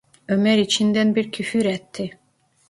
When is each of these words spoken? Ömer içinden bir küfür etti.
Ömer 0.27 0.57
içinden 0.57 1.15
bir 1.15 1.31
küfür 1.31 1.65
etti. 1.65 2.17